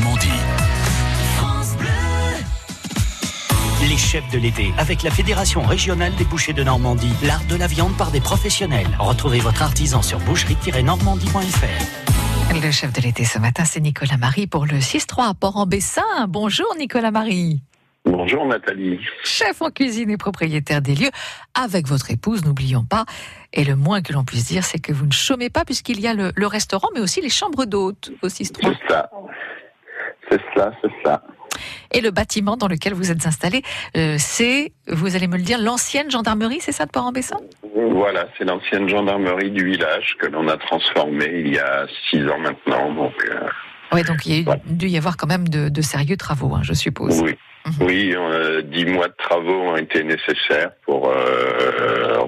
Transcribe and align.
Normandie. 0.00 0.28
Les 3.88 3.96
chefs 3.96 4.28
de 4.30 4.38
l'été, 4.38 4.72
avec 4.78 5.02
la 5.02 5.10
Fédération 5.10 5.62
régionale 5.62 6.14
des 6.16 6.24
bouchers 6.24 6.52
de 6.52 6.62
Normandie, 6.62 7.12
l'art 7.22 7.42
de 7.50 7.56
la 7.56 7.66
viande 7.66 7.96
par 7.96 8.10
des 8.10 8.20
professionnels. 8.20 8.86
Retrouvez 8.98 9.40
votre 9.40 9.62
artisan 9.62 10.00
sur 10.00 10.18
boucherie-normandie.fr. 10.20 12.54
Le 12.62 12.70
chef 12.70 12.92
de 12.92 13.02
l'été 13.02 13.24
ce 13.24 13.38
matin, 13.38 13.64
c'est 13.64 13.80
Nicolas 13.80 14.16
Marie 14.16 14.46
pour 14.46 14.64
le 14.64 14.78
6-3 14.78 15.30
à 15.30 15.34
Port-en-Bessin. 15.34 16.26
Bonjour 16.28 16.68
Nicolas 16.78 17.10
Marie. 17.10 17.60
Bonjour 18.06 18.46
Nathalie. 18.46 18.98
Chef 19.22 19.60
en 19.60 19.70
cuisine 19.70 20.10
et 20.10 20.16
propriétaire 20.16 20.80
des 20.80 20.94
lieux, 20.94 21.10
avec 21.54 21.86
votre 21.86 22.10
épouse, 22.10 22.44
n'oublions 22.44 22.84
pas. 22.84 23.04
Et 23.52 23.64
le 23.64 23.76
moins 23.76 24.00
que 24.00 24.14
l'on 24.14 24.24
puisse 24.24 24.46
dire, 24.46 24.64
c'est 24.64 24.78
que 24.78 24.92
vous 24.92 25.04
ne 25.04 25.12
chômez 25.12 25.50
pas 25.50 25.66
puisqu'il 25.66 26.00
y 26.00 26.06
a 26.06 26.14
le, 26.14 26.46
restaurant, 26.46 26.88
mais 26.94 27.00
aussi 27.00 27.20
les 27.20 27.28
chambres 27.28 27.66
d'hôtes 27.66 28.10
au 28.22 28.28
6-3. 28.28 28.56
C'est 28.62 28.92
ça. 28.92 29.10
C'est 30.30 30.40
ça, 30.54 30.72
c'est 30.82 30.92
ça. 31.04 31.22
Et 31.92 32.00
le 32.00 32.10
bâtiment 32.10 32.56
dans 32.56 32.68
lequel 32.68 32.94
vous 32.94 33.10
êtes 33.10 33.26
installé, 33.26 33.62
euh, 33.96 34.14
c'est, 34.18 34.72
vous 34.86 35.16
allez 35.16 35.26
me 35.26 35.36
le 35.36 35.42
dire, 35.42 35.58
l'ancienne 35.60 36.10
gendarmerie, 36.10 36.58
c'est 36.60 36.72
ça 36.72 36.86
de 36.86 36.90
Port-en-Bessin? 36.90 37.38
Voilà, 37.74 38.28
c'est 38.38 38.44
l'ancienne 38.44 38.88
gendarmerie 38.88 39.50
du 39.50 39.64
village 39.64 40.16
que 40.18 40.26
l'on 40.26 40.46
a 40.48 40.56
transformée 40.56 41.30
il 41.32 41.54
y 41.54 41.58
a 41.58 41.86
six 42.08 42.22
ans 42.28 42.38
maintenant. 42.38 42.92
Donc, 42.92 43.14
euh, 43.28 43.48
oui, 43.92 44.04
donc 44.04 44.24
il 44.26 44.42
y 44.42 44.48
a 44.48 44.56
dû 44.66 44.86
y 44.86 44.96
avoir 44.96 45.16
quand 45.16 45.26
même 45.26 45.48
de, 45.48 45.82
sérieux 45.82 46.16
travaux, 46.16 46.54
hein, 46.54 46.60
je 46.62 46.74
suppose. 46.74 47.20
Oui. 47.22 47.36
Mhm. 47.66 47.86
Oui, 47.86 48.14
euh, 48.16 48.62
dix 48.62 48.86
mois 48.86 49.08
de 49.08 49.14
travaux 49.18 49.70
ont 49.70 49.76
été 49.76 50.02
nécessaires 50.02 50.70
pour 50.86 51.12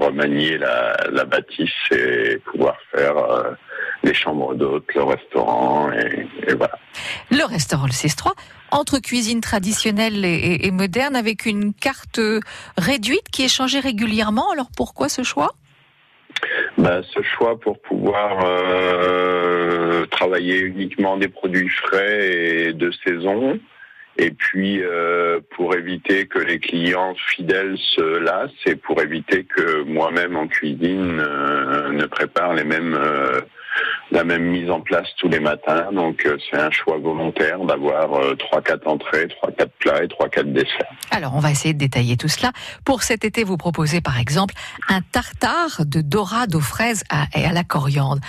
remanier 0.00 0.58
la, 0.58 1.24
bâtisse 1.24 1.70
et 1.92 2.38
pouvoir 2.50 2.76
faire 2.94 3.14
les 4.02 4.14
chambres 4.14 4.54
d'hôtes, 4.54 4.92
le 4.94 5.02
restaurant, 5.02 5.90
et, 5.92 6.54
voilà. 6.54 6.78
Le 7.30 7.44
restaurant 7.44 7.86
le 7.86 7.92
6-3, 7.92 8.32
entre 8.70 8.98
cuisine 8.98 9.40
traditionnelle 9.40 10.24
et, 10.24 10.70
moderne, 10.70 11.14
avec 11.14 11.46
une 11.46 11.72
carte 11.74 12.20
réduite 12.76 13.28
qui 13.30 13.44
est 13.44 13.54
changée 13.54 13.80
régulièrement. 13.80 14.50
Alors 14.52 14.68
pourquoi 14.76 15.08
ce 15.08 15.22
choix? 15.22 15.52
Bah, 16.78 17.02
ce 17.14 17.22
choix 17.22 17.58
pour 17.60 17.80
pouvoir 17.80 18.44
euh, 18.44 20.06
travailler 20.06 20.60
uniquement 20.60 21.16
des 21.16 21.28
produits 21.28 21.68
frais 21.68 22.30
et 22.32 22.72
de 22.72 22.90
saison, 23.04 23.60
et 24.16 24.30
puis 24.30 24.82
euh, 24.82 25.40
pour 25.50 25.74
éviter 25.74 26.26
que 26.26 26.38
les 26.38 26.58
clients 26.58 27.14
fidèles 27.14 27.76
se 27.78 28.18
lassent 28.18 28.50
et 28.66 28.76
pour 28.76 29.00
éviter 29.00 29.44
que 29.44 29.82
moi-même 29.82 30.36
en 30.36 30.48
cuisine 30.48 31.20
euh, 31.20 31.90
ne 31.92 32.06
prépare 32.06 32.54
les 32.54 32.64
mêmes 32.64 32.98
la 34.12 34.24
même 34.24 34.44
mise 34.44 34.70
en 34.70 34.80
place 34.80 35.08
tous 35.18 35.28
les 35.28 35.40
matins. 35.40 35.90
Donc 35.92 36.24
euh, 36.26 36.36
c'est 36.50 36.58
un 36.58 36.70
choix 36.70 36.98
volontaire 36.98 37.58
d'avoir 37.64 38.12
euh, 38.12 38.34
trois 38.36 38.60
quatre 38.60 38.86
entrées, 38.86 39.26
trois 39.28 39.50
quatre 39.50 39.72
plats 39.78 40.04
et 40.04 40.08
trois 40.08 40.28
quatre 40.28 40.52
desserts. 40.52 40.92
Alors 41.10 41.34
on 41.34 41.40
va 41.40 41.50
essayer 41.50 41.72
de 41.74 41.78
détailler 41.78 42.16
tout 42.16 42.28
cela. 42.28 42.52
Pour 42.84 43.02
cet 43.02 43.24
été, 43.24 43.42
vous 43.42 43.56
proposez 43.56 44.00
par 44.00 44.18
exemple 44.18 44.54
un 44.88 45.00
tartare 45.00 45.84
de 45.86 46.02
dorade 46.02 46.54
aux 46.54 46.60
fraises 46.60 47.04
et 47.34 47.44
à 47.44 47.52
la 47.52 47.64
coriandre. 47.64 48.20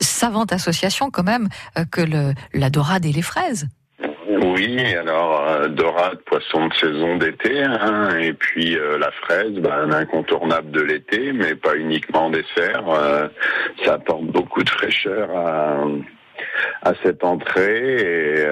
Savante 0.00 0.52
association 0.52 1.10
quand 1.10 1.24
même 1.24 1.48
euh, 1.78 1.84
que 1.84 2.02
la 2.52 2.70
dorade 2.70 3.06
et 3.06 3.12
les 3.12 3.22
fraises. 3.22 3.68
Oui, 4.40 4.94
alors 4.94 5.48
euh, 5.48 5.68
dorade, 5.68 6.18
poisson 6.24 6.68
de 6.68 6.74
saison 6.74 7.16
d'été, 7.16 7.60
hein, 7.60 8.16
et 8.18 8.32
puis 8.32 8.78
euh, 8.78 8.96
la 8.96 9.10
fraise, 9.10 9.52
ben, 9.54 9.72
un 9.72 9.92
incontournable 9.92 10.70
de 10.70 10.80
l'été, 10.80 11.32
mais 11.32 11.56
pas 11.56 11.74
uniquement 11.74 12.26
en 12.26 12.30
dessert. 12.30 12.88
Euh, 12.88 13.26
ça 13.84 13.94
apporte 13.94 14.24
beaucoup 14.26 14.62
de 14.62 14.70
fraîcheur 14.70 15.28
à, 15.36 15.82
à 16.82 16.92
cette 17.02 17.24
entrée 17.24 17.96
et 17.96 18.46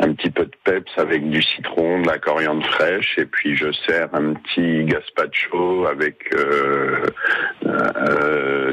un 0.00 0.12
petit 0.12 0.30
peu 0.30 0.44
de 0.44 0.56
peps 0.64 0.92
avec 0.96 1.28
du 1.30 1.42
citron, 1.42 2.02
de 2.02 2.08
la 2.08 2.18
coriandre 2.18 2.66
fraîche, 2.66 3.18
et 3.18 3.26
puis 3.26 3.56
je 3.56 3.70
sers 3.86 4.08
un 4.14 4.34
petit 4.34 4.84
gazpacho 4.84 5.86
avec 5.86 6.34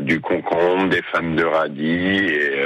du 0.02 0.22
concombre, 0.22 0.90
des 0.90 1.02
fans 1.12 1.22
de 1.22 1.44
radis 1.44 2.26
et 2.30 2.60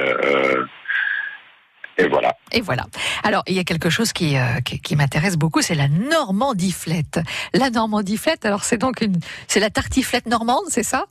et 1.97 2.07
voilà. 2.07 2.35
Et 2.51 2.61
voilà. 2.61 2.85
Alors, 3.23 3.43
il 3.47 3.55
y 3.55 3.59
a 3.59 3.63
quelque 3.63 3.89
chose 3.89 4.13
qui, 4.13 4.37
euh, 4.37 4.41
qui, 4.61 4.95
m'intéresse 4.95 5.35
beaucoup, 5.35 5.61
c'est 5.61 5.75
la 5.75 5.87
normandiflette. 5.87 7.19
La 7.53 7.69
normandiflette, 7.69 8.45
alors 8.45 8.63
c'est 8.63 8.77
donc 8.77 9.01
une, 9.01 9.15
c'est 9.47 9.59
la 9.59 9.69
tartiflette 9.69 10.27
normande, 10.27 10.65
c'est 10.69 10.83
ça? 10.83 11.05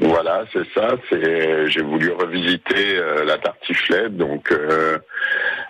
Voilà, 0.00 0.44
c'est 0.52 0.66
ça. 0.74 0.96
C'est, 1.10 1.68
j'ai 1.68 1.82
voulu 1.82 2.10
revisiter 2.12 2.96
euh, 2.96 3.24
la 3.24 3.36
tartiflette, 3.36 4.16
donc 4.16 4.50
euh, 4.50 4.98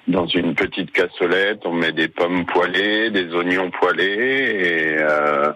dans 0.09 0.27
une 0.27 0.55
petite 0.55 0.91
cassolette, 0.91 1.61
on 1.65 1.73
met 1.73 1.93
des 1.93 2.09
pommes 2.09 2.45
poêlées, 2.45 3.11
des 3.11 3.33
oignons 3.35 3.71
poêlés, 3.71 4.03
et 4.05 4.97
euh, 4.99 5.53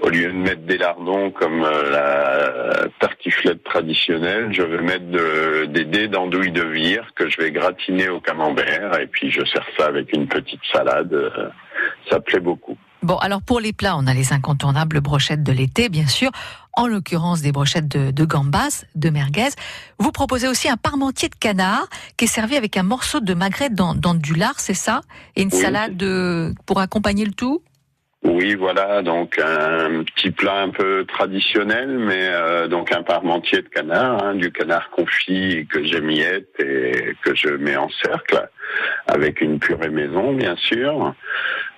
au 0.00 0.08
lieu 0.08 0.28
de 0.28 0.36
mettre 0.36 0.62
des 0.62 0.78
lardons 0.78 1.30
comme 1.32 1.64
euh, 1.64 1.90
la 1.90 2.88
tartiflette 3.00 3.64
traditionnelle, 3.64 4.52
je 4.52 4.62
vais 4.62 4.80
mettre 4.80 5.66
des 5.66 5.84
dés 5.84 6.06
d'andouille 6.06 6.52
de 6.52 6.62
vire 6.62 7.10
que 7.16 7.28
je 7.28 7.40
vais 7.40 7.50
gratiner 7.50 8.08
au 8.08 8.20
camembert, 8.20 9.00
et 9.00 9.08
puis 9.08 9.32
je 9.32 9.44
sers 9.44 9.66
ça 9.76 9.86
avec 9.86 10.12
une 10.14 10.28
petite 10.28 10.62
salade. 10.72 11.12
Euh, 11.12 11.48
ça 12.08 12.20
plaît 12.20 12.40
beaucoup. 12.40 12.77
Bon, 13.02 13.16
alors 13.16 13.42
pour 13.42 13.60
les 13.60 13.72
plats, 13.72 13.96
on 13.96 14.06
a 14.06 14.14
les 14.14 14.32
incontournables 14.32 15.00
brochettes 15.00 15.42
de 15.42 15.52
l'été, 15.52 15.88
bien 15.88 16.06
sûr. 16.06 16.30
En 16.76 16.86
l'occurrence 16.86 17.42
des 17.42 17.52
brochettes 17.52 17.88
de, 17.88 18.24
gambas, 18.24 18.84
de 18.94 19.10
merguez. 19.10 19.50
Vous 19.98 20.12
proposez 20.12 20.46
aussi 20.46 20.68
un 20.68 20.76
parmentier 20.76 21.28
de 21.28 21.34
canard 21.34 21.88
qui 22.16 22.26
est 22.26 22.28
servi 22.28 22.56
avec 22.56 22.76
un 22.76 22.82
morceau 22.82 23.20
de 23.20 23.34
magret 23.34 23.68
dans, 23.70 23.94
du 23.94 24.34
lard, 24.34 24.58
c'est 24.58 24.74
ça? 24.74 25.00
Et 25.36 25.42
une 25.42 25.50
salade 25.50 26.02
pour 26.66 26.80
accompagner 26.80 27.24
le 27.24 27.32
tout? 27.32 27.62
Oui, 28.24 28.56
voilà, 28.56 29.00
donc 29.02 29.38
un 29.38 30.02
petit 30.02 30.32
plat 30.32 30.62
un 30.62 30.70
peu 30.70 31.04
traditionnel, 31.06 31.98
mais 31.98 32.28
euh, 32.28 32.66
donc 32.66 32.90
un 32.90 33.04
parmentier 33.04 33.62
de 33.62 33.68
canard, 33.68 34.22
hein, 34.22 34.34
du 34.34 34.50
canard 34.50 34.90
confit 34.90 35.68
que 35.70 35.84
j'émiette 35.84 36.50
et 36.58 37.14
que 37.22 37.34
je 37.36 37.50
mets 37.50 37.76
en 37.76 37.88
cercle, 38.02 38.48
avec 39.06 39.40
une 39.40 39.60
purée 39.60 39.90
maison, 39.90 40.32
bien 40.32 40.56
sûr. 40.56 41.14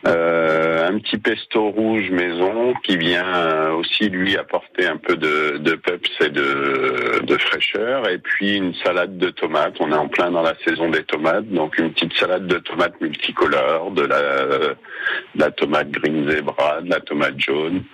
Euh, 0.06 0.88
un 0.88 0.98
petit 0.98 1.18
pesto 1.18 1.68
rouge 1.70 2.10
maison 2.10 2.72
qui 2.82 2.96
vient 2.96 3.72
aussi 3.72 4.08
lui 4.08 4.34
apporter 4.36 4.86
un 4.86 4.96
peu 4.96 5.14
de, 5.14 5.58
de 5.58 5.74
peps 5.74 6.10
et 6.20 6.30
de, 6.30 7.20
de, 7.22 7.36
fraîcheur. 7.36 8.08
Et 8.08 8.18
puis 8.18 8.56
une 8.56 8.74
salade 8.74 9.18
de 9.18 9.28
tomates. 9.28 9.74
On 9.80 9.92
est 9.92 9.96
en 9.96 10.08
plein 10.08 10.30
dans 10.30 10.42
la 10.42 10.54
saison 10.64 10.88
des 10.88 11.04
tomates, 11.04 11.48
donc 11.48 11.76
une 11.78 11.92
petite 11.92 12.14
salade 12.14 12.46
de 12.46 12.58
tomates 12.58 12.98
multicolores, 13.00 13.90
de 13.90 14.02
la, 14.02 14.46
de 14.46 14.76
la 15.36 15.50
tomate 15.50 15.90
green 15.90 16.30
zebra, 16.30 16.80
de 16.80 16.88
la 16.88 17.00
tomate 17.00 17.38
jaune, 17.38 17.84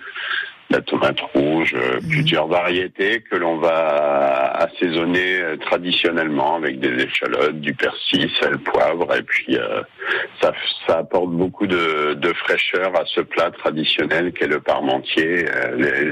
la 0.69 0.81
tomate 0.81 1.19
rouge, 1.33 1.73
euh, 1.75 1.99
mhm. 2.01 2.09
plusieurs 2.09 2.47
variétés 2.47 3.21
que 3.21 3.35
l'on 3.35 3.57
va 3.57 4.51
assaisonner 4.57 5.39
euh, 5.39 5.57
traditionnellement 5.57 6.55
avec 6.55 6.79
des 6.79 7.03
échalotes, 7.03 7.59
du 7.59 7.73
persil, 7.73 8.29
sel, 8.39 8.57
poivre, 8.57 9.15
et 9.15 9.23
puis 9.23 9.57
euh, 9.57 9.81
ça, 10.41 10.51
ça, 10.85 10.99
apporte 10.99 11.31
beaucoup 11.31 11.67
de, 11.67 12.13
de, 12.15 12.33
fraîcheur 12.33 12.93
à 12.99 13.05
ce 13.05 13.21
plat 13.21 13.51
traditionnel 13.51 14.33
qu'est 14.33 14.47
le 14.47 14.59
parmentier, 14.59 15.45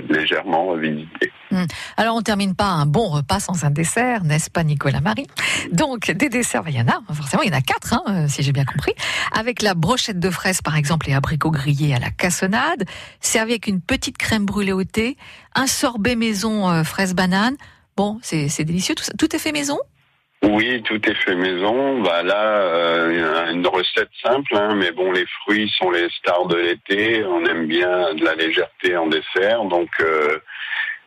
légèrement 0.10 0.68
revisité. 0.68 1.32
Hmm. 1.56 1.68
Alors 1.96 2.18
on 2.18 2.22
termine 2.22 2.54
pas 2.54 2.66
un 2.66 2.86
bon 2.86 3.08
repas 3.08 3.40
sans 3.40 3.64
un 3.64 3.70
dessert, 3.70 4.26
n'est-ce 4.26 4.50
pas 4.50 4.66
Nicolas 4.66 5.00
Marie? 5.00 5.28
Donc 5.72 6.12
des 6.12 6.28
desserts, 6.28 6.64
il 6.68 6.76
y 6.76 6.82
en 6.82 6.88
a, 6.88 7.00
forcément 7.14 7.44
il 7.44 7.50
y 7.50 7.54
en 7.54 7.58
a 7.58 7.62
quatre, 7.62 7.94
hein, 7.94 8.28
si 8.28 8.44
j'ai 8.44 8.52
bien 8.52 8.66
compris, 8.66 8.92
avec 9.32 9.62
la 9.62 9.74
brochette 9.74 10.20
de 10.20 10.30
fraises 10.30 10.62
par 10.62 10.76
exemple 10.76 11.10
et 11.10 11.14
abricots 11.14 11.52
grillés 11.52 11.96
à 11.96 12.00
la 12.00 12.10
cassonade, 12.10 12.84
servi 13.22 13.54
avec 13.54 13.68
une 13.68 13.80
petite 13.80 14.18
crème 14.18 14.46
brûlée 14.46 14.74
au 14.74 14.84
thé, 14.84 15.16
un 15.54 15.66
sorbet 15.66 16.18
maison 16.18 16.70
euh, 16.70 16.84
fraise 16.84 17.16
banane. 17.16 17.56
Bon, 17.96 18.20
c'est 18.22 18.66
délicieux, 18.66 18.96
tout, 19.18 19.34
est 19.34 19.40
fait 19.40 19.54
maison? 19.54 19.80
Oui, 20.44 20.84
tout 20.84 21.00
est 21.10 21.16
fait 21.16 21.36
maison. 21.36 22.02
Bah 22.02 22.22
là, 22.22 22.58
euh, 22.58 23.54
une 23.54 23.66
recette 23.66 24.10
simple, 24.22 24.58
hein, 24.58 24.76
mais 24.76 24.92
bon, 24.92 25.14
les 25.14 25.26
fruits 25.42 25.72
sont 25.78 25.90
les 25.92 26.10
stars 26.20 26.48
de 26.48 26.58
l'été. 26.58 27.24
On 27.24 27.46
aime 27.46 27.68
bien 27.68 28.14
de 28.14 28.26
la 28.26 28.36
légèreté 28.36 28.98
en 28.98 29.08
dessert, 29.08 29.64
donc 29.64 29.90
euh, 30.02 30.40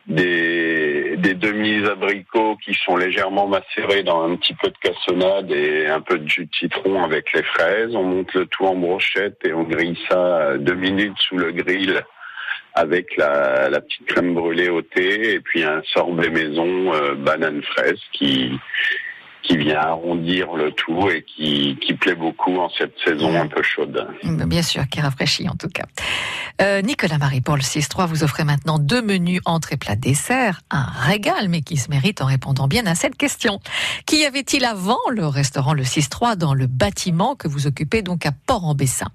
des, 0.09 1.15
des 1.17 1.35
demi-abricots 1.35 2.57
qui 2.63 2.73
sont 2.85 2.97
légèrement 2.97 3.47
macérés 3.47 4.03
dans 4.03 4.23
un 4.23 4.35
petit 4.35 4.55
peu 4.55 4.69
de 4.69 4.77
cassonade 4.81 5.51
et 5.51 5.87
un 5.87 6.01
peu 6.01 6.17
de 6.17 6.27
jus 6.27 6.45
de 6.45 6.55
citron 6.55 7.03
avec 7.03 7.31
les 7.33 7.43
fraises. 7.43 7.95
On 7.95 8.03
monte 8.03 8.33
le 8.33 8.45
tout 8.47 8.65
en 8.65 8.75
brochette 8.75 9.37
et 9.45 9.53
on 9.53 9.63
grille 9.63 9.97
ça 10.09 10.57
deux 10.57 10.75
minutes 10.75 11.17
sous 11.19 11.37
le 11.37 11.51
grill 11.51 12.03
avec 12.73 13.15
la, 13.17 13.69
la 13.69 13.81
petite 13.81 14.05
crème 14.05 14.33
brûlée 14.33 14.69
au 14.69 14.81
thé 14.81 15.33
et 15.33 15.39
puis 15.39 15.63
un 15.63 15.81
sorbet 15.93 16.29
maison 16.29 16.93
euh, 16.93 17.15
banane 17.15 17.61
fraise 17.63 17.99
qui 18.13 18.51
qui 19.49 19.57
vient 19.57 19.79
arrondir 19.79 20.53
le 20.53 20.71
tout 20.71 21.09
et 21.09 21.23
qui, 21.23 21.75
qui 21.81 21.95
plaît 21.95 22.13
beaucoup 22.13 22.57
en 22.59 22.69
cette 22.69 22.93
saison 23.03 23.35
un 23.35 23.47
peu 23.47 23.63
chaude. 23.63 24.07
Bien 24.23 24.61
sûr, 24.61 24.87
qui 24.87 25.01
rafraîchit 25.01 25.49
en 25.49 25.55
tout 25.55 25.69
cas. 25.69 25.85
Euh, 26.61 26.83
Nicolas 26.83 27.17
Marie 27.17 27.41
pour 27.41 27.55
le 27.55 27.63
6-3, 27.63 28.05
vous 28.05 28.23
offrez 28.23 28.43
maintenant 28.43 28.77
deux 28.77 29.01
menus 29.01 29.41
entrée 29.45 29.77
plat 29.77 29.95
dessert, 29.95 30.61
un 30.69 30.83
régal 30.83 31.49
mais 31.49 31.61
qui 31.61 31.77
se 31.77 31.89
mérite 31.89 32.21
en 32.21 32.25
répondant 32.25 32.67
bien 32.67 32.85
à 32.85 32.93
cette 32.93 33.15
question. 33.15 33.59
Qu'y 34.05 34.23
avait-il 34.23 34.63
avant 34.65 34.99
le 35.09 35.25
restaurant 35.25 35.73
le 35.73 35.83
6-3 35.83 36.35
dans 36.35 36.53
le 36.53 36.67
bâtiment 36.67 37.35
que 37.35 37.47
vous 37.47 37.65
occupez 37.65 38.03
donc 38.03 38.27
à 38.27 38.31
Port-en-Bessin? 38.31 39.07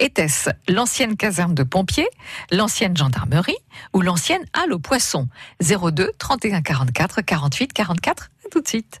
Était-ce 0.00 0.50
l'ancienne 0.68 1.16
caserne 1.16 1.54
de 1.54 1.62
pompiers, 1.62 2.08
l'ancienne 2.50 2.96
gendarmerie 2.96 3.58
ou 3.92 4.00
l'ancienne 4.00 4.44
halle 4.52 4.72
aux 4.72 4.80
poissons? 4.80 5.28
02 5.60 6.10
31 6.18 6.62
44 6.62 7.22
48 7.22 7.72
44 7.72 8.30
tout 8.50 8.60
de 8.60 8.68
suite. 8.68 9.00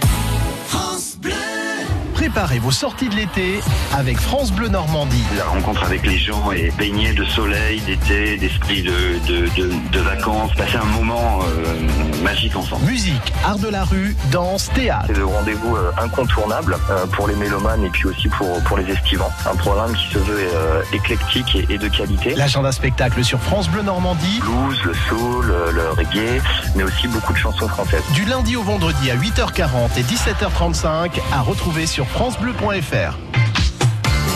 Préparez 2.21 2.59
vos 2.59 2.69
sorties 2.69 3.09
de 3.09 3.15
l'été 3.15 3.61
avec 3.97 4.19
France 4.19 4.51
Bleu 4.51 4.67
Normandie. 4.67 5.23
La 5.35 5.45
rencontre 5.45 5.83
avec 5.83 6.05
les 6.05 6.19
gens 6.19 6.51
et 6.51 6.69
baigner 6.77 7.13
de 7.13 7.25
soleil, 7.25 7.81
d'été, 7.81 8.37
d'esprit 8.37 8.83
de, 8.83 9.17
de, 9.27 9.99
vacances, 9.99 10.53
passer 10.53 10.77
un 10.77 10.85
moment 10.85 11.39
euh, 11.41 12.23
magique 12.23 12.55
ensemble. 12.55 12.85
Musique, 12.85 13.33
art 13.43 13.57
de 13.57 13.69
la 13.69 13.83
rue, 13.85 14.15
danse, 14.31 14.69
théâtre. 14.75 15.05
C'est 15.07 15.17
le 15.17 15.25
rendez-vous 15.25 15.75
euh, 15.75 15.91
incontournable 15.97 16.77
euh, 16.91 17.07
pour 17.07 17.27
les 17.27 17.35
mélomanes 17.35 17.83
et 17.85 17.89
puis 17.89 18.05
aussi 18.05 18.27
pour, 18.27 18.61
pour 18.65 18.77
les 18.77 18.87
estivants. 18.91 19.31
Un 19.51 19.55
programme 19.55 19.93
qui 19.95 20.13
se 20.13 20.19
veut 20.19 20.47
éclectique 20.93 21.57
et, 21.69 21.79
de 21.79 21.87
qualité. 21.87 22.35
L'agenda 22.35 22.71
spectacle 22.71 23.23
sur 23.23 23.39
France 23.39 23.67
Bleu 23.67 23.81
Normandie. 23.81 24.41
Blues, 24.41 24.79
le 24.83 24.93
soul, 24.93 25.55
le 25.73 25.89
reggae, 25.89 26.39
mais 26.75 26.83
aussi 26.83 27.07
beaucoup 27.07 27.33
de 27.33 27.39
chansons 27.39 27.67
françaises. 27.67 28.03
Du 28.13 28.25
lundi 28.25 28.55
au 28.55 28.61
vendredi 28.61 29.09
à 29.09 29.15
8h40 29.15 29.97
et 29.97 30.03
17h35 30.03 31.19
à 31.33 31.41
retrouver 31.41 31.87
sur 31.87 32.10
francebleu.fr. 32.13 33.17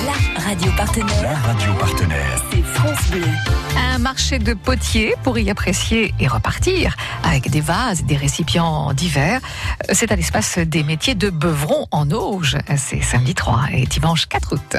La 0.05 0.41
radio 0.41 0.71
partenaire. 0.77 1.21
La 1.21 1.35
radio 1.35 1.73
partenaire. 1.73 2.43
C'est 2.51 2.63
France 2.63 3.09
Bleu. 3.11 3.23
Un 3.77 3.97
marché 3.97 4.39
de 4.39 4.53
potiers 4.53 5.15
pour 5.23 5.37
y 5.37 5.49
apprécier 5.49 6.13
et 6.19 6.27
repartir 6.27 6.95
avec 7.23 7.49
des 7.49 7.61
vases, 7.61 8.03
des 8.03 8.15
récipients 8.15 8.93
divers. 8.93 9.41
C'est 9.91 10.11
à 10.11 10.15
l'espace 10.15 10.57
des 10.57 10.83
métiers 10.83 11.15
de 11.15 11.29
Beuvron 11.29 11.87
en 11.91 12.11
Auge. 12.11 12.57
C'est 12.77 13.01
samedi 13.01 13.35
3 13.35 13.65
et 13.73 13.85
dimanche 13.85 14.27
4 14.27 14.53
août. 14.53 14.77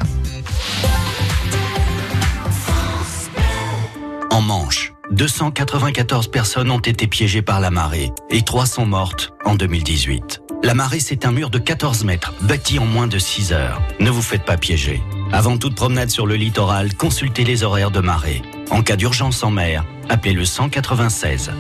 En 4.30 4.40
Manche, 4.40 4.92
294 5.10 6.28
personnes 6.28 6.70
ont 6.70 6.80
été 6.80 7.06
piégées 7.06 7.42
par 7.42 7.60
la 7.60 7.70
marée 7.70 8.12
et 8.30 8.42
3 8.42 8.66
sont 8.66 8.86
mortes 8.86 9.32
en 9.44 9.54
2018. 9.54 10.42
La 10.62 10.74
marée, 10.74 11.00
c'est 11.00 11.24
un 11.26 11.32
mur 11.32 11.50
de 11.50 11.58
14 11.58 12.04
mètres, 12.04 12.32
bâti 12.40 12.78
en 12.78 12.86
moins 12.86 13.06
de 13.06 13.18
6 13.18 13.52
heures. 13.52 13.80
Ne 14.00 14.10
vous 14.10 14.22
faites 14.22 14.44
pas 14.44 14.56
piéger. 14.56 15.02
Avant 15.32 15.58
toute 15.58 15.74
promenade 15.74 16.10
sur 16.10 16.26
le 16.26 16.34
littoral, 16.34 16.94
consultez 16.94 17.44
les 17.44 17.62
horaires 17.62 17.90
de 17.90 18.00
marée. 18.00 18.42
En 18.70 18.82
cas 18.82 18.96
d'urgence 18.96 19.42
en 19.44 19.50
mer, 19.50 19.84
appelez 20.08 20.32
le 20.32 20.44
196. 20.44 21.52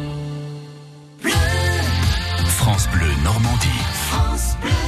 France 2.48 2.88
Bleu 2.92 3.08
Normandie. 3.22 3.68
J'ai 4.62 4.85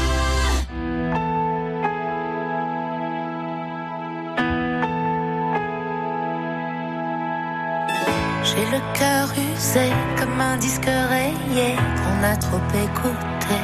le 8.71 8.81
cœur 8.99 9.29
usé 9.33 9.91
comme 10.19 10.41
un 10.41 10.57
disque 10.57 10.85
rayé 10.85 11.75
qu'on 11.99 12.23
a 12.25 12.37
trop 12.37 12.61
écouté. 12.87 13.57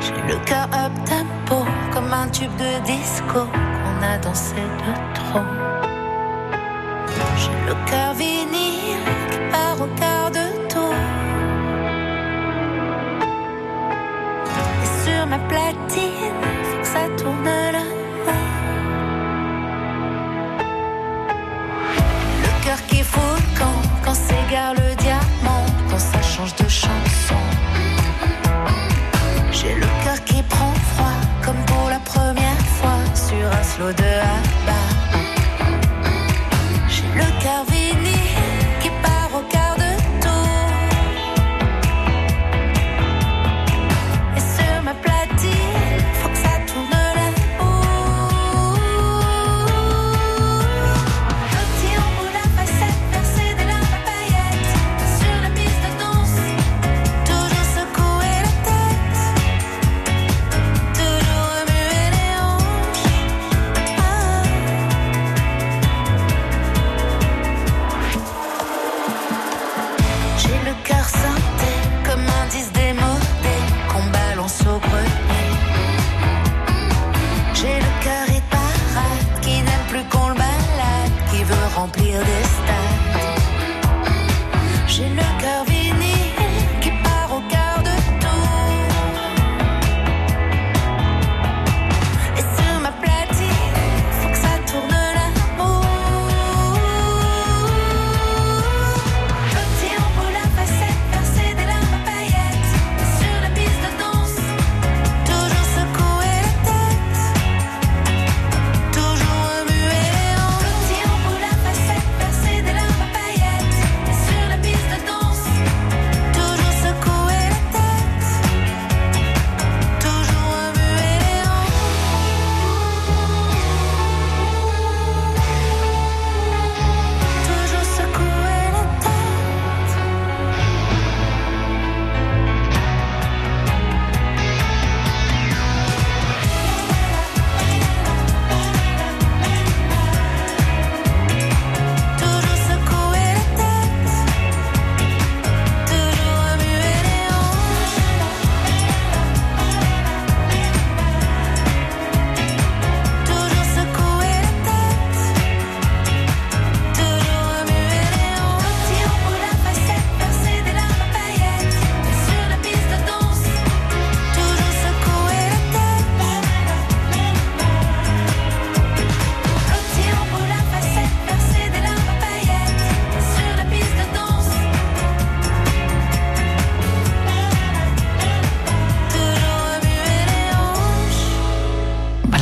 J'ai 0.00 0.32
le 0.32 0.38
cœur 0.44 0.68
up 0.72 0.92
tempo 1.04 1.64
comme 1.92 2.12
un 2.12 2.28
tube 2.28 2.56
de 2.56 2.84
disco 2.84 3.40
qu'on 3.80 4.02
a 4.02 4.18
dansé 4.18 4.54
de 4.54 4.92
trop. 5.14 5.46
J'ai 7.36 7.58
le 7.68 7.74
cœur 7.88 8.14
vinyle 8.14 9.04
qui 9.30 9.38
part 9.52 9.80
au 9.80 9.88
quart 10.00 10.30
de 10.30 10.46
tour. 10.68 10.94
Et 14.82 14.90
sur 15.04 15.26
ma 15.26 15.38
platine, 15.50 16.40
faut 16.64 16.80
que 16.80 16.86
ça 16.86 17.04
tourne 17.16 17.44
là. 17.44 17.85
Quand 24.04 24.14
s'égare 24.14 24.74
le 24.74 24.94
diamant, 25.02 25.66
quand 25.90 25.98
ça 25.98 26.22
change 26.22 26.54
de 26.56 26.68
chanson. 26.68 27.40
J'ai 29.50 29.74
le 29.74 29.86
cœur 30.04 30.22
qui 30.24 30.42
prend 30.44 30.72
froid, 30.94 31.18
comme 31.44 31.60
pour 31.66 31.90
la 31.90 31.98
première 31.98 32.62
fois 32.78 32.98
sur 33.14 33.46
un 33.46 33.62
slow 33.62 33.92
de 33.92 34.35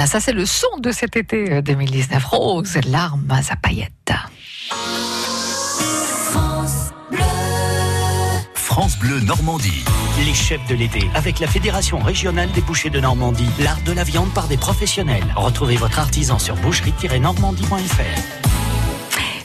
Ça, 0.07 0.21
c'est 0.21 0.33
le 0.33 0.45
son 0.45 0.79
de 0.79 0.93
cet 0.93 1.17
été 1.17 1.51
euh, 1.51 1.63
2019. 1.63 2.25
Rose, 2.25 2.79
larmes 2.87 3.27
à 3.31 3.57
paillettes. 3.57 4.13
France 6.31 6.91
Bleu. 7.11 7.19
France 8.55 8.99
Bleu 8.99 9.21
Normandie. 9.21 9.85
Les 10.25 10.35
chefs 10.35 10.67
de 10.69 10.75
l'été 10.75 11.09
avec 11.15 11.41
la 11.41 11.47
Fédération 11.47 11.99
régionale 11.99 12.51
des 12.53 12.61
bouchers 12.61 12.91
de 12.91 13.01
Normandie. 13.01 13.49
L'art 13.61 13.81
de 13.87 13.93
la 13.93 14.05
viande 14.05 14.33
par 14.35 14.47
des 14.47 14.59
professionnels. 14.59 15.25
Retrouvez 15.37 15.77
votre 15.77 15.99
artisan 15.99 16.39
sur 16.39 16.55
boucherie-normandie.fr. 16.57 18.44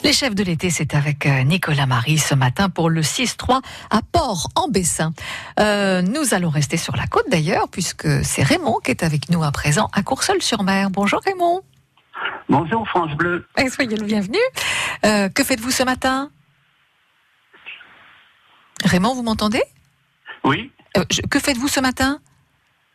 Les 0.02 0.12
chefs 0.14 0.34
de 0.34 0.42
l'été, 0.42 0.70
c'est 0.70 0.94
avec 0.94 1.26
euh, 1.26 1.42
Nicolas 1.42 1.84
Marie 1.86 2.16
ce 2.16 2.34
matin 2.34 2.70
pour 2.70 2.88
le 2.88 3.02
6-3 3.02 3.60
à 3.90 4.00
Port-en-Bessin. 4.12 5.12
Euh, 5.58 6.00
nous 6.00 6.32
allons 6.32 6.48
rester 6.48 6.78
sur 6.78 6.96
la 6.96 7.06
côte 7.06 7.26
d'ailleurs, 7.30 7.68
puisque 7.68 8.08
c'est 8.24 8.42
Raymond 8.42 8.78
qui 8.82 8.92
est 8.92 9.02
avec 9.02 9.28
nous 9.28 9.42
à 9.44 9.52
présent 9.52 9.90
à 9.92 10.02
Courseul-sur-Mer. 10.02 10.88
Bonjour 10.90 11.20
Raymond. 11.24 11.60
Bonjour 12.48 12.88
France 12.88 13.12
Bleu. 13.16 13.46
Et 13.58 13.68
soyez 13.68 13.96
le 13.96 14.06
bienvenu. 14.06 14.38
Euh, 15.04 15.28
que 15.28 15.44
faites-vous 15.44 15.70
ce 15.70 15.82
matin? 15.82 16.30
Raymond, 18.84 19.14
vous 19.14 19.22
m'entendez? 19.22 19.62
Oui, 20.44 20.72
Euh, 20.96 21.04
je- 21.10 21.20
Que 21.20 21.38
faites-vous 21.38 21.68
ce 21.68 21.78
matin? 21.80 22.18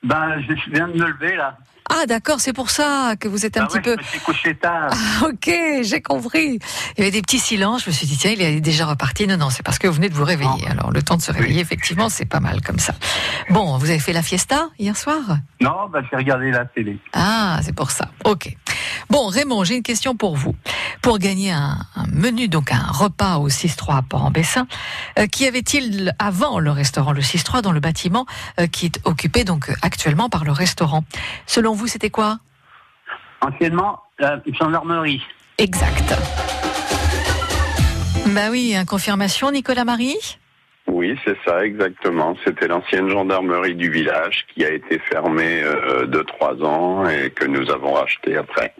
Ben 0.03 0.41
je 0.41 0.53
viens 0.71 0.88
de 0.88 0.93
me 0.93 1.05
lever 1.07 1.35
là. 1.38 1.57
Ah 1.89 2.06
d'accord, 2.08 2.39
c'est 2.39 2.51
pour 2.54 2.72
ça 2.72 3.15
que 3.20 3.27
vous 3.27 3.46
êtes 3.46 3.58
un 3.58 3.63
Ah 3.63 3.68
petit 3.68 3.75
ouais, 3.77 3.82
peu... 3.82 3.96
Je 4.00 4.01
me 4.01 4.04
suis 4.08 4.20
couché 4.20 4.56
tard. 4.56 4.89
Ah, 4.92 5.27
ok, 5.27 5.51
j'ai 5.84 6.01
compris. 6.01 6.60
Il 6.98 7.00
y 7.00 7.01
avait 7.01 7.12
des 7.12 7.22
petits 7.22 7.39
silences. 7.39 7.84
Je 7.84 7.89
me 7.89 7.94
suis 7.94 8.08
dit, 8.08 8.18
tiens, 8.18 8.32
il 8.32 8.42
est 8.42 8.60
déjà 8.60 8.86
reparti. 8.88 9.27
Non, 9.27 9.38
non, 9.38 9.50
c'est 9.51 9.62
parce 9.63 9.77
que 9.77 9.88
vous 9.88 9.94
venez 9.94 10.10
de 10.10 10.15
vous 10.15 10.24
réveiller. 10.25 10.50
Non. 10.65 10.72
Alors, 10.72 10.92
le 10.92 11.01
temps 11.04 11.15
de 11.15 11.22
se 11.22 11.32
réveiller, 11.32 11.56
Oui. 11.56 11.62
effectivement, 11.62 12.10
c'est 12.10 12.25
pas 12.25 12.39
mal 12.39 12.62
comme 12.62 12.80
ça. 12.80 12.96
Bon, 13.51 13.77
vous 13.77 13.89
avez 13.89 14.00
fait 14.00 14.13
la 14.13 14.24
fiesta 14.24 14.70
hier 14.80 14.98
soir? 14.98 15.20
Non, 15.62 15.88
ben 15.92 16.04
j'ai 16.10 16.18
regardé 16.18 16.51
la 16.51 16.65
télé. 16.65 16.98
Ah, 17.13 17.60
c'est 17.62 17.75
pour 17.75 17.92
ça. 17.92 18.10
Ok. 18.24 18.56
Bon, 19.09 19.27
Raymond, 19.27 19.63
j'ai 19.63 19.75
une 19.75 19.83
question 19.83 20.15
pour 20.15 20.35
vous. 20.35 20.55
Pour 21.01 21.19
gagner 21.19 21.51
un, 21.51 21.77
un 21.95 22.05
menu, 22.07 22.47
donc 22.47 22.71
un 22.71 22.85
repas 22.91 23.38
au 23.38 23.50
6-3 23.50 23.97
à 23.97 24.01
Port-en-Bessin, 24.01 24.67
euh, 25.19 25.27
qu'y 25.27 25.45
avait-il 25.45 26.13
avant 26.19 26.59
le 26.59 26.71
restaurant 26.71 27.12
le 27.13 27.21
6-3 27.21 27.62
dans 27.62 27.71
le 27.71 27.79
bâtiment 27.79 28.25
euh, 28.59 28.67
qui 28.67 28.88
est 28.88 29.00
occupé 29.05 29.43
donc 29.43 29.71
actuellement 29.81 30.29
par 30.29 30.43
le 30.43 30.51
restaurant? 30.51 31.03
Selon 31.45 31.74
vous, 31.74 31.88
c'était 31.88 32.09
quoi? 32.09 32.39
Anciennement, 33.41 34.00
la 34.19 34.39
gendarmerie. 34.59 35.21
Exact. 35.57 36.15
Bah 38.27 38.50
oui, 38.50 38.75
hein, 38.75 38.85
confirmation, 38.85 39.51
Nicolas 39.51 39.85
Marie? 39.85 40.17
Oui, 40.96 41.20
c'est 41.25 41.36
ça, 41.46 41.66
exactement. 41.66 42.38
C'était 42.46 42.70
l'ancienne 42.70 43.10
gendarmerie 43.10 43.75
du 43.75 43.90
village 43.92 44.46
qui 44.54 44.64
a 44.64 44.72
été 44.72 44.98
fermée 44.98 45.62
euh, 45.62 46.06
de 46.08 46.22
trois 46.22 46.56
ans 46.64 47.06
et 47.10 47.32
que 47.32 47.44
nous 47.44 47.70
avons 47.70 47.92
racheté 47.96 48.38
après. 48.38 48.74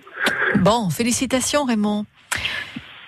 Bon, 0.60 0.90
félicitations 0.90 1.66
Raymond. 1.66 2.06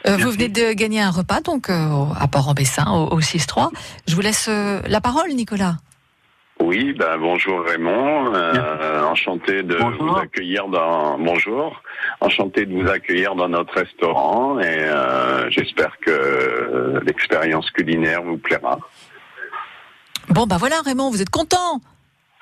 Euh, 0.08 0.18
vous 0.18 0.30
venez 0.32 0.50
de 0.50 0.74
gagner 0.74 1.00
un 1.00 1.10
repas 1.10 1.40
donc 1.40 1.70
euh, 1.70 2.04
à 2.20 2.28
Port-en-Bessin 2.28 2.86
au, 2.92 3.16
au 3.16 3.22
6-3. 3.22 3.70
Je 4.10 4.14
vous 4.14 4.20
laisse 4.20 4.50
la 4.50 5.00
parole, 5.00 5.30
Nicolas. 5.30 5.78
Oui, 6.60 6.94
ben 6.94 7.18
bonjour 7.18 7.64
Raymond, 7.64 8.34
euh, 8.34 9.04
enchanté 9.04 9.64
de 9.64 9.78
Bonjour. 9.78 10.14
vous 10.14 10.18
accueillir 10.18 10.68
dans 10.68 11.18
bonjour, 11.18 11.82
enchanté 12.20 12.66
de 12.66 12.74
vous 12.74 12.90
accueillir 12.90 13.36
dans 13.36 13.48
notre 13.48 13.74
restaurant 13.74 14.60
et 14.60 14.66
euh, 14.68 15.50
j'espère 15.50 15.98
que 16.00 17.00
l'expérience 17.06 17.70
culinaire 17.72 18.24
vous 18.24 18.38
plaira. 18.38 18.80
Bon, 20.30 20.46
bah 20.46 20.58
voilà 20.60 20.82
Raymond, 20.84 21.10
vous 21.10 21.22
êtes 21.22 21.30
content 21.30 21.80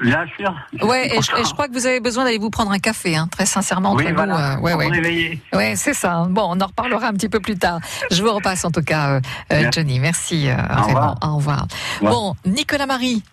Bien 0.02 0.26
sûr. 0.38 0.54
Ouais, 0.86 1.08
et 1.16 1.22
je, 1.22 1.32
et 1.40 1.46
je 1.46 1.54
crois 1.54 1.68
que 1.70 1.74
vous 1.74 1.86
avez 1.86 2.02
besoin 2.02 2.26
d'aller 2.26 2.38
vous 2.38 2.50
prendre 2.50 2.72
un 2.72 2.80
café, 2.80 3.16
hein, 3.16 3.30
très 3.32 3.46
sincèrement 3.46 3.92
entre 3.92 4.04
Oui, 4.04 4.10
nous. 4.10 4.16
voilà, 4.16 4.56
euh, 4.56 4.60
ouais, 4.60 4.74
ouais. 4.74 5.40
Ouais, 5.54 5.76
c'est 5.78 5.94
ça. 5.94 6.26
Bon, 6.30 6.44
on 6.50 6.60
en 6.60 6.66
reparlera 6.68 7.08
un 7.08 7.14
petit 7.14 7.30
peu 7.30 7.40
plus 7.40 7.58
tard. 7.58 7.80
Je 8.12 8.22
vous 8.22 8.34
repasse 8.34 8.66
en 8.66 8.72
tout 8.72 8.82
cas, 8.82 9.12
euh, 9.12 9.22
euh. 9.54 9.72
Johnny. 9.72 10.00
Merci, 10.00 10.50
euh, 10.50 10.56
Raymond. 10.58 10.84
revoir. 10.88 11.16
Au 11.24 11.36
revoir. 11.38 11.68
Bon, 12.02 12.36
Nicolas 12.46 12.88
Marie, 12.88 13.24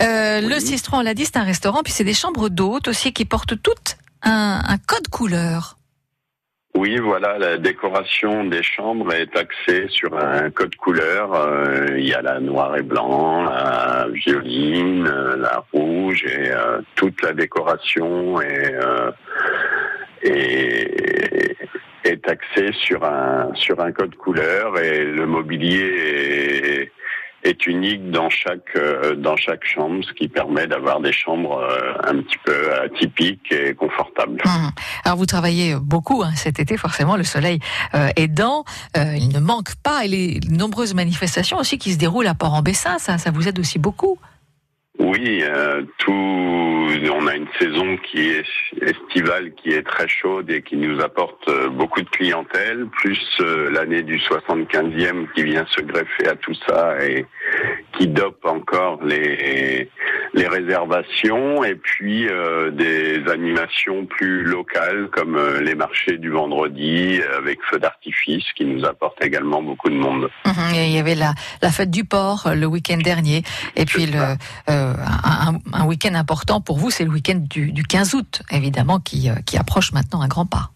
euh, 0.00 0.40
le. 0.40 0.56
6-3, 0.58 0.88
on 0.98 1.00
l'a 1.02 1.14
dit, 1.14 1.24
c'est 1.24 1.36
un 1.36 1.44
restaurant, 1.44 1.82
puis 1.84 1.92
c'est 1.92 2.04
des 2.04 2.14
chambres 2.14 2.48
d'hôtes 2.48 2.88
aussi 2.88 3.12
qui 3.12 3.24
portent 3.24 3.60
toutes 3.62 3.96
un, 4.22 4.62
un 4.66 4.78
code 4.78 5.06
couleur. 5.08 5.76
Oui, 6.76 6.98
voilà, 6.98 7.36
la 7.36 7.58
décoration 7.58 8.44
des 8.44 8.62
chambres 8.62 9.12
est 9.12 9.36
axée 9.36 9.88
sur 9.88 10.16
un 10.16 10.50
code 10.50 10.76
couleur. 10.76 11.34
Euh, 11.34 11.88
il 11.98 12.06
y 12.06 12.14
a 12.14 12.22
la 12.22 12.38
noir 12.38 12.76
et 12.76 12.82
blanc, 12.82 13.42
la 13.42 14.06
violine, 14.12 15.06
euh, 15.06 15.36
la 15.36 15.64
rouge 15.72 16.24
et 16.24 16.50
euh, 16.52 16.80
toute 16.94 17.20
la 17.22 17.32
décoration 17.32 18.40
est, 18.40 18.74
est, 20.22 21.56
est 22.04 22.28
axée 22.28 22.72
sur 22.72 23.04
un 23.04 23.52
sur 23.54 23.80
un 23.80 23.90
code 23.90 24.14
couleur 24.14 24.78
et 24.78 25.04
le 25.04 25.26
mobilier 25.26 25.80
est, 25.82 26.92
est 27.42 27.66
unique 27.66 28.10
dans 28.10 28.30
chaque 28.30 28.76
euh, 28.76 29.14
dans 29.14 29.36
chaque 29.36 29.64
chambre, 29.64 30.04
ce 30.04 30.12
qui 30.12 30.28
permet 30.28 30.66
d'avoir 30.66 31.00
des 31.00 31.12
chambres 31.12 31.58
euh, 31.58 31.92
un 32.04 32.20
petit 32.22 32.36
peu 32.44 32.74
atypiques 32.74 33.50
et 33.52 33.74
confortables. 33.74 34.40
Hum. 34.44 34.70
Alors 35.04 35.18
vous 35.18 35.26
travaillez 35.26 35.74
beaucoup 35.76 36.22
hein, 36.22 36.32
cet 36.36 36.60
été, 36.60 36.76
forcément, 36.76 37.16
le 37.16 37.24
soleil 37.24 37.58
euh, 37.94 38.08
aidant. 38.16 38.64
Euh, 38.96 39.14
il 39.16 39.28
ne 39.28 39.40
manque 39.40 39.74
pas, 39.82 40.04
et 40.04 40.08
les 40.08 40.40
nombreuses 40.48 40.94
manifestations 40.94 41.58
aussi 41.58 41.78
qui 41.78 41.92
se 41.92 41.98
déroulent 41.98 42.26
à 42.26 42.34
Port-en-Bessin, 42.34 42.98
ça, 42.98 43.18
ça 43.18 43.30
vous 43.30 43.48
aide 43.48 43.58
aussi 43.58 43.78
beaucoup. 43.78 44.18
Oui, 45.10 45.42
euh, 45.42 45.82
tout. 45.98 46.12
On 46.12 47.26
a 47.26 47.34
une 47.34 47.48
saison 47.58 47.96
qui 47.96 48.30
est 48.30 48.44
estivale, 48.80 49.52
qui 49.54 49.70
est 49.70 49.82
très 49.82 50.06
chaude 50.06 50.48
et 50.50 50.62
qui 50.62 50.76
nous 50.76 51.00
apporte 51.00 51.48
euh, 51.48 51.68
beaucoup 51.68 52.00
de 52.00 52.08
clientèle, 52.08 52.86
plus 52.86 53.20
euh, 53.40 53.70
l'année 53.72 54.02
du 54.02 54.18
75e 54.18 55.26
qui 55.34 55.42
vient 55.42 55.66
se 55.68 55.80
greffer 55.80 56.28
à 56.28 56.36
tout 56.36 56.54
ça 56.66 57.04
et 57.04 57.26
qui 57.98 58.06
dope 58.06 58.44
encore 58.44 59.02
les 59.02 59.90
les 60.32 60.46
réservations 60.46 61.64
et 61.64 61.74
puis 61.74 62.28
euh, 62.28 62.70
des 62.70 63.28
animations 63.28 64.06
plus 64.06 64.44
locales 64.44 65.08
comme 65.10 65.36
les 65.60 65.74
marchés 65.74 66.18
du 66.18 66.30
vendredi 66.30 67.20
avec 67.36 67.58
feu 67.68 67.80
d'artifice 67.80 68.44
qui 68.56 68.64
nous 68.64 68.84
apportent 68.84 69.24
également 69.24 69.60
beaucoup 69.60 69.90
de 69.90 69.96
monde. 69.96 70.30
Mhm, 70.46 70.74
et 70.74 70.86
il 70.86 70.92
y 70.92 70.98
avait 70.98 71.16
la, 71.16 71.34
la 71.62 71.70
fête 71.70 71.90
du 71.90 72.04
port 72.04 72.48
le 72.54 72.66
week-end 72.66 72.98
dernier, 72.98 73.42
et 73.74 73.84
puis 73.84 74.06
le, 74.06 74.36
un, 75.06 75.58
un 75.72 75.86
week-end 75.86 76.14
important 76.14 76.60
pour 76.60 76.78
vous, 76.78 76.90
c'est 76.90 77.04
le 77.04 77.10
week-end 77.10 77.36
du, 77.36 77.72
du 77.72 77.82
15 77.82 78.14
août, 78.14 78.42
évidemment, 78.50 79.00
qui, 79.00 79.28
euh, 79.30 79.34
qui 79.46 79.56
approche 79.56 79.92
maintenant 79.92 80.20
à 80.20 80.28
grands 80.28 80.46
pas. 80.46 80.70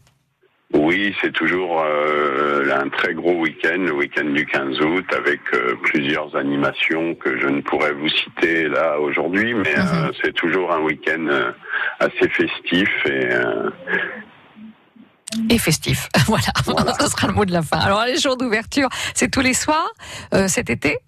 Oui, 0.75 1.15
c'est 1.23 1.33
toujours 1.33 1.83
euh, 1.83 2.69
un 2.75 2.89
très 2.89 3.15
gros 3.15 3.35
week-end, 3.35 3.79
le 3.79 3.93
week-end 3.93 4.25
du 4.25 4.45
15 4.45 4.81
août, 4.81 5.05
avec 5.17 5.41
euh, 5.55 5.77
plusieurs 5.85 6.35
animations 6.35 7.15
que 7.15 7.39
je 7.39 7.47
ne 7.47 7.61
pourrais 7.61 7.93
vous 7.93 8.09
citer 8.09 8.67
là 8.67 8.99
aujourd'hui, 8.99 9.55
mais 9.55 9.79
euh, 9.79 10.11
c'est 10.21 10.35
toujours 10.35 10.73
un 10.73 10.81
week-end 10.81 11.29
assez 12.01 12.29
festif 12.29 12.89
et 13.07 13.29
Et 15.49 15.59
festif, 15.59 16.09
voilà, 16.27 16.49
Voilà. 16.65 16.95
ce 17.01 17.07
sera 17.07 17.29
le 17.29 17.35
mot 17.35 17.45
de 17.45 17.53
la 17.53 17.63
fin. 17.63 17.79
Alors 17.79 18.05
les 18.05 18.19
jours 18.19 18.37
d'ouverture, 18.37 18.89
c'est 19.15 19.31
tous 19.31 19.43
les 19.43 19.55
soirs 19.55 19.93
cet 20.49 20.71
été? 20.71 20.99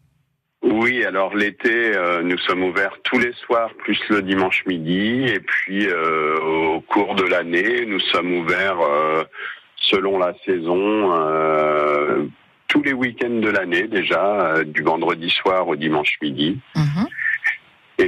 Oui. 0.71 1.05
Alors 1.05 1.35
l'été, 1.35 1.97
euh, 1.97 2.23
nous 2.23 2.39
sommes 2.39 2.65
ouverts 2.65 2.97
tous 3.05 3.19
les 3.19 3.33
soirs, 3.33 3.71
plus 3.79 3.99
le 4.09 4.23
dimanche 4.23 4.65
midi, 4.67 5.25
et 5.27 5.41
puis 5.41 5.87
euh, 5.87 6.39
au 6.41 6.81
cours 6.81 7.15
de 7.15 7.25
l'année, 7.25 7.87
nous 7.87 8.01
sommes 8.01 8.33
ouverts 8.33 8.81
euh, 8.81 9.25
selon 9.77 10.19
la 10.19 10.35
saison. 10.45 11.13
tous 12.69 12.83
les 12.83 12.93
week-ends 12.93 13.41
de 13.41 13.49
l'année 13.49 13.87
déjà, 13.87 14.65
du 14.65 14.83
vendredi 14.83 15.31
soir 15.31 15.69
au 15.69 15.77
dimanche 15.77 16.19
midi. 16.21 16.59
Mhm. 16.75 17.07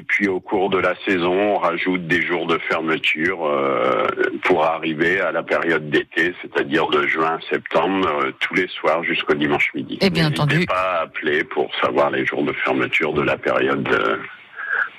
Puis 0.08 0.26
au 0.28 0.40
cours 0.40 0.70
de 0.70 0.78
la 0.78 0.94
saison, 1.06 1.32
on 1.54 1.58
rajoute 1.58 2.06
des 2.06 2.22
jours 2.22 2.46
de 2.46 2.58
fermeture 2.68 3.46
euh, 3.46 4.06
pour 4.44 4.64
arriver 4.64 5.20
à 5.20 5.30
la 5.32 5.42
période 5.42 5.88
d'été, 5.90 6.34
c'est-à-dire 6.42 6.88
de 6.88 7.06
juin 7.06 7.38
à 7.38 7.50
septembre, 7.50 8.08
euh, 8.24 8.32
tous 8.40 8.54
les 8.54 8.68
soirs 8.68 9.04
jusqu'au 9.04 9.34
dimanche 9.34 9.70
midi. 9.74 9.98
Et 10.00 10.10
bien 10.10 10.24
N'hésitez 10.30 10.40
entendu- 10.42 10.66
pas 10.66 10.98
à 10.98 11.02
appeler 11.02 11.44
pour 11.44 11.70
savoir 11.80 12.10
les 12.10 12.24
jours 12.26 12.42
de 12.42 12.52
fermeture 12.52 13.12
de 13.12 13.22
la 13.22 13.36
période 13.36 13.88
euh, 13.92 14.16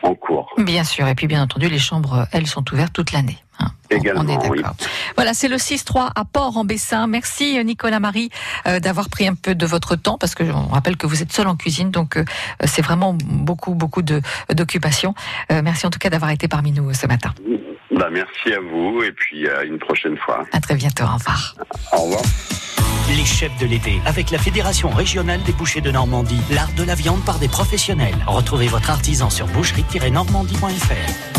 en 0.03 0.13
cours. 0.15 0.53
Bien 0.57 0.83
sûr, 0.83 1.07
et 1.07 1.15
puis 1.15 1.27
bien 1.27 1.41
entendu, 1.43 1.67
les 1.67 1.79
chambres, 1.79 2.25
elles, 2.31 2.47
sont 2.47 2.63
ouvertes 2.71 2.93
toute 2.93 3.11
l'année. 3.11 3.37
Hein. 3.59 3.71
Également, 3.89 4.21
on 4.21 4.27
est 4.27 4.49
oui. 4.49 4.61
d'accord. 4.61 4.75
Voilà, 5.15 5.33
c'est 5.33 5.47
le 5.47 5.57
6-3 5.57 6.11
à 6.15 6.25
Port-en-Bessin. 6.25 7.07
Merci 7.07 7.57
euh, 7.57 7.63
Nicolas 7.63 7.99
Marie 7.99 8.29
euh, 8.67 8.79
d'avoir 8.79 9.09
pris 9.09 9.27
un 9.27 9.35
peu 9.35 9.55
de 9.55 9.65
votre 9.65 9.95
temps, 9.95 10.17
parce 10.17 10.35
que 10.35 10.43
on 10.43 10.67
rappelle 10.67 10.97
que 10.97 11.07
vous 11.07 11.21
êtes 11.21 11.31
seul 11.31 11.47
en 11.47 11.55
cuisine, 11.55 11.91
donc 11.91 12.17
euh, 12.17 12.23
c'est 12.65 12.81
vraiment 12.81 13.15
beaucoup, 13.25 13.73
beaucoup 13.73 14.01
de 14.01 14.21
d'occupation. 14.53 15.13
Euh, 15.51 15.61
merci 15.63 15.85
en 15.85 15.89
tout 15.89 15.99
cas 15.99 16.09
d'avoir 16.09 16.31
été 16.31 16.47
parmi 16.47 16.71
nous 16.71 16.93
ce 16.93 17.07
matin. 17.07 17.33
Bah, 17.91 18.09
merci 18.11 18.53
à 18.53 18.59
vous 18.59 19.01
et 19.03 19.11
puis 19.11 19.49
à 19.49 19.63
une 19.63 19.79
prochaine 19.79 20.17
fois. 20.17 20.45
À 20.51 20.59
très 20.59 20.75
bientôt, 20.75 21.03
au 21.03 21.15
revoir. 21.15 21.55
Au 21.93 22.01
revoir. 22.03 22.21
Les 23.17 23.25
chefs 23.25 23.57
de 23.57 23.65
l'été 23.65 23.99
avec 24.05 24.29
la 24.29 24.37
Fédération 24.37 24.89
régionale 24.89 25.41
des 25.43 25.51
bouchers 25.51 25.81
de 25.81 25.89
Normandie. 25.89 26.39
L'art 26.51 26.71
de 26.77 26.83
la 26.83 26.93
viande 26.93 27.25
par 27.25 27.39
des 27.39 27.47
professionnels. 27.47 28.15
Retrouvez 28.27 28.67
votre 28.67 28.91
artisan 28.91 29.31
sur 29.31 29.47
boucherie-normandie.fr. 29.47 31.38